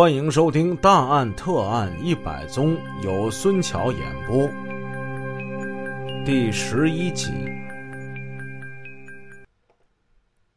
[0.00, 4.48] 欢迎收听《大案特案一百宗》，由孙桥演播。
[6.24, 7.30] 第十一集。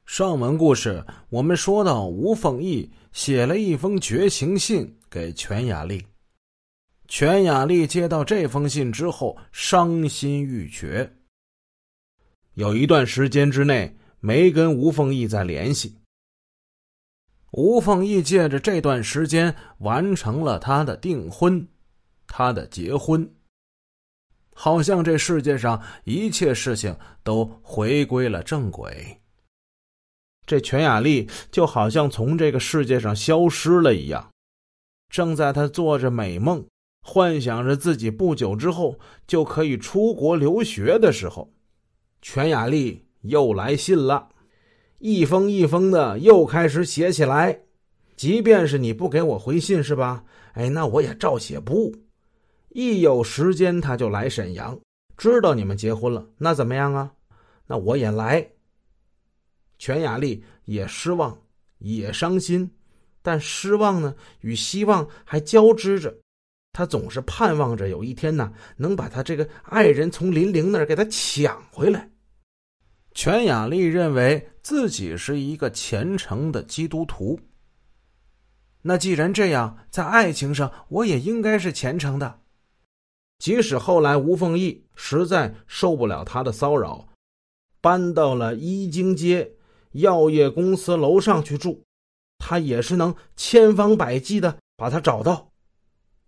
[0.05, 6.01] 上文故事我们说到，吴凤义写了一封绝情信给全雅丽。
[7.09, 11.11] 全雅丽接到这封信之后，伤心欲绝，
[12.53, 15.97] 有一段时间之内没跟吴凤义再联系。
[17.53, 21.67] 吴凤义借着这段时间完成了他的订婚，
[22.25, 23.31] 他的结婚。
[24.55, 29.19] 好像这世界上一切事情都回归了正轨。
[30.47, 34.31] 这全雅丽就好像从这个世界上消失了一样。
[35.09, 36.65] 正在他做着美梦，
[37.03, 41.53] 幻想着自己不久之后就可以出国留学的时候，
[42.19, 44.29] 全雅丽又来信了。
[45.05, 47.59] 一封一封的又开始写起来，
[48.15, 50.23] 即便是你不给我回信是吧？
[50.53, 51.93] 哎，那我也照写不误。
[52.69, 54.79] 一有时间他就来沈阳，
[55.17, 57.11] 知道你们结婚了，那怎么样啊？
[57.67, 58.47] 那我也来。
[59.77, 61.37] 全雅丽也失望，
[61.79, 62.71] 也伤心，
[63.21, 66.15] 但失望呢与希望还交织着。
[66.71, 72.09] 他总是盼望着有一天呢，能把他这个爱人从林玲那儿给他抢回来。
[73.13, 77.39] 全雅丽认为自己是一个虔诚的基督徒。
[78.81, 82.39] 那既然这样，在爱情上我也应该是虔诚的。
[83.39, 87.07] 即使后来吴凤义实在受不了他的骚扰，
[87.81, 89.53] 搬到了一经街
[89.91, 91.83] 药业公司楼上去住，
[92.37, 95.49] 他也是能千方百计的把他找到。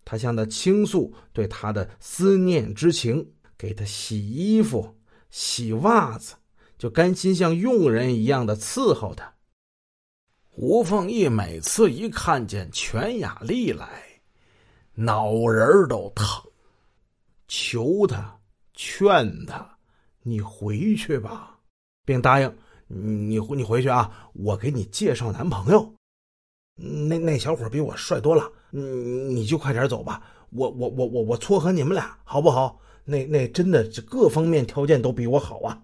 [0.04, 4.96] 他向他倾诉对他的思念之情，给他洗衣服、
[5.32, 6.36] 洗袜子。
[6.78, 9.34] 就甘心像佣人一样的伺候他。
[10.58, 13.88] 吴凤义每次一看见全雅丽来，
[14.94, 16.26] 脑仁都疼，
[17.48, 18.40] 求他，
[18.74, 19.78] 劝他，
[20.22, 21.60] 你回去吧，
[22.06, 22.58] 并答应
[22.88, 25.94] 你你回去啊，我给你介绍男朋友。
[26.76, 30.22] 那那小伙比我帅多了，你就快点走吧，
[30.52, 32.80] 我我我我我撮合你们俩好不好？
[33.04, 35.82] 那那真的这各方面条件都比我好啊。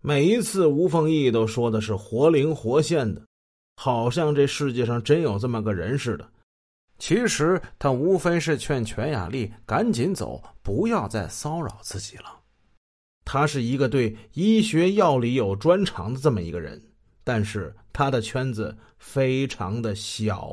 [0.00, 3.20] 每一次，吴凤义都说的是活灵活现的，
[3.76, 6.28] 好像这世界上真有这么个人似的。
[6.98, 12.24] 其实他无非是劝全雅丽赶紧走，不要再骚扰自己了。
[13.24, 16.80] 他是一个对医学药理有专长的这么一个人，
[17.24, 20.50] 但是他的圈子非常的小，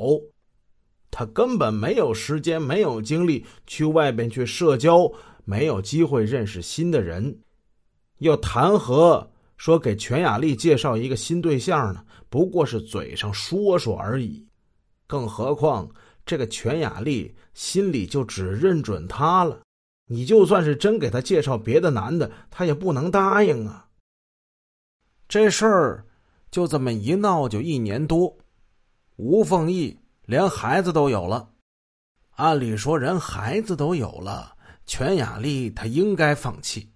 [1.10, 5.10] 他根本没有时间、没有精力去外边去社交，
[5.44, 7.38] 没有机会认识新的人，
[8.18, 9.30] 又谈何？
[9.56, 14.46] 说给全雅丽介绍一个新对象呢，不过是嘴上说说而已。
[15.06, 15.88] 更何况
[16.24, 19.60] 这个全雅丽心里就只认准他了，
[20.06, 23.88] 你就算是真给他介绍别的男的，他也不能答应啊。
[25.28, 26.04] 这事儿
[26.50, 28.36] 就这么一闹就一年多，
[29.16, 31.50] 吴凤义连孩子都有了。
[32.32, 36.90] 按理说人孩子都有了，全雅丽她应该放弃，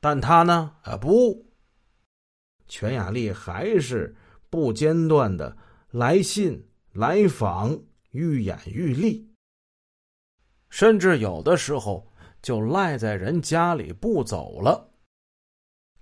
[0.00, 1.43] 但他呢，啊不。
[2.66, 4.14] 全雅丽还是
[4.50, 5.56] 不间断的
[5.90, 7.78] 来信来访，
[8.10, 9.22] 愈演愈烈，
[10.70, 12.10] 甚至有的时候
[12.40, 14.90] 就赖在人家里不走了。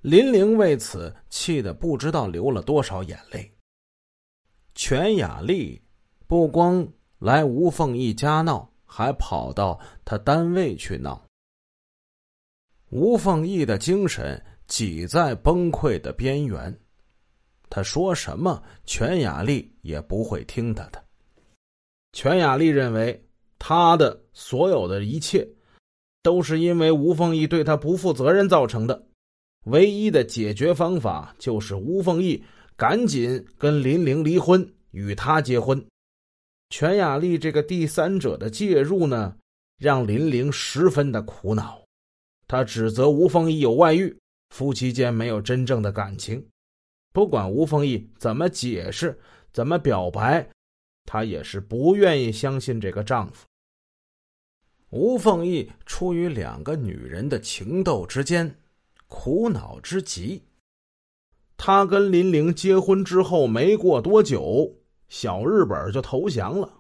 [0.01, 3.53] 林玲为此气得不知道流了多少眼泪。
[4.75, 5.83] 全雅丽
[6.27, 6.87] 不光
[7.19, 11.27] 来吴凤义家闹，还跑到他单位去闹。
[12.91, 14.43] 吴凤义的精神。
[14.73, 16.75] 挤在崩溃的边缘，
[17.69, 21.05] 他说什么，全雅丽也不会听他的。
[22.15, 23.23] 全雅丽认为，
[23.59, 25.47] 他的所有的一切，
[26.23, 29.07] 都是因为吴凤仪对他不负责任造成的。
[29.65, 32.43] 唯一的解决方法就是吴凤仪
[32.75, 35.87] 赶紧跟林玲离婚，与他结婚。
[36.71, 39.37] 全雅丽这个第三者的介入呢，
[39.77, 41.79] 让林玲十分的苦恼，
[42.49, 44.17] 他指责吴凤仪有外遇。
[44.53, 46.47] 夫妻间没有真正的感情，
[47.11, 49.19] 不管吴凤义怎么解释、
[49.51, 50.47] 怎么表白，
[51.07, 53.47] 她也是不愿意相信这个丈夫。
[54.91, 58.55] 吴凤义出于两个女人的情斗之间，
[59.07, 60.43] 苦恼之极。
[61.57, 64.71] 他跟林玲结婚之后没过多久，
[65.09, 66.71] 小日本就投降了，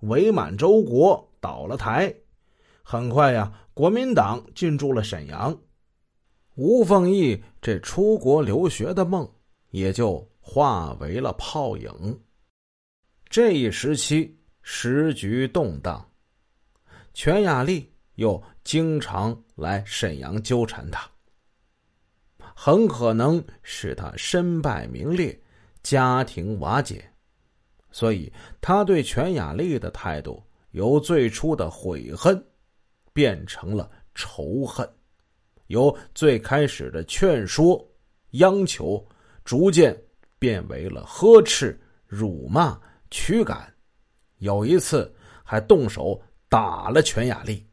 [0.00, 2.12] 伪满洲国倒了台，
[2.82, 5.56] 很快呀，国民党进驻了沈阳。
[6.54, 9.28] 吴凤义这出国留学的梦
[9.70, 12.20] 也就化为了泡影。
[13.28, 16.06] 这一时期，时局动荡，
[17.14, 21.10] 全雅丽又经常来沈阳纠缠他，
[22.54, 25.40] 很可能使他身败名裂，
[25.82, 27.02] 家庭瓦解。
[27.90, 32.42] 所以，他对全雅丽的态度由最初的悔恨
[33.14, 34.86] 变成了仇恨，
[35.72, 37.82] 由最开始的劝说、
[38.32, 39.02] 央求，
[39.42, 39.98] 逐渐
[40.38, 42.78] 变为了呵斥、辱骂、
[43.10, 43.66] 驱赶。
[44.36, 45.10] 有一次
[45.42, 47.66] 还动手打了全雅丽，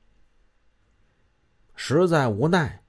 [1.75, 2.81] 实在无奈，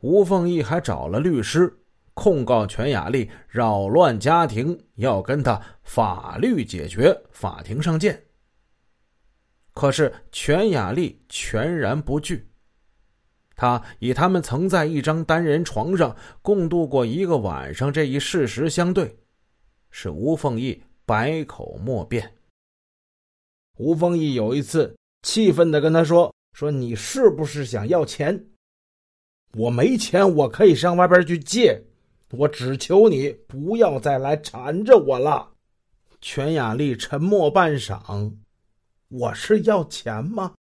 [0.00, 1.70] 吴凤义还找了律师
[2.14, 8.18] 控告全雅丽扰乱家庭，要跟他法律解决，法庭上见。
[9.74, 12.47] 可是全雅丽全然不惧，
[13.58, 19.18] 他以他们曾在一张单人床上共度过一个晚上这一事实相对，
[19.90, 22.36] 是吴凤义百口莫辩。
[23.78, 28.46] 吴凤义有一次气愤的跟他说：“说你是不是想要钱？
[29.54, 31.82] 我没钱，我可以上外边去借。
[32.30, 35.54] 我只求你不要再来缠着我了。”
[36.20, 38.34] 全雅丽沉默半晌
[39.08, 40.54] ：“我是要钱吗？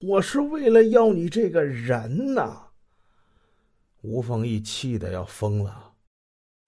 [0.00, 2.68] 我是为了要你这个人呐。”
[4.02, 5.94] 吴凤义气得要疯了：“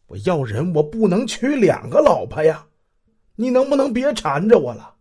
[0.08, 2.66] 我要人，我不能娶两个老婆呀！
[3.36, 4.96] 你能不能别缠着我了？”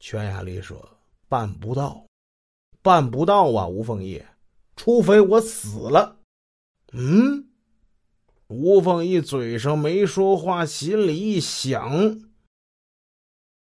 [0.00, 0.98] 全雅丽说
[1.28, 2.06] ：“办不到，
[2.80, 3.66] 办不到啊！
[3.66, 4.22] 吴凤义，
[4.76, 6.20] 除非我死了。”
[6.92, 7.48] 嗯，
[8.46, 12.22] 吴凤义嘴上没说话，心里一想：“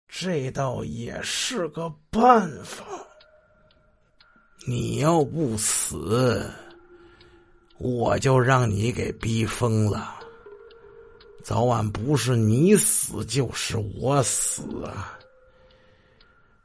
[0.08, 3.01] 这倒也是个办法。
[4.66, 6.48] 你要不死，
[7.80, 10.20] 我就让你给逼疯了。
[11.44, 15.18] 早晚不是你死，就是我死啊！”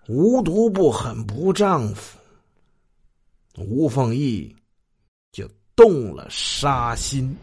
[0.08, 2.19] 无毒不狠不丈夫，
[3.56, 4.54] 吴凤义
[5.32, 7.34] 就动了杀心。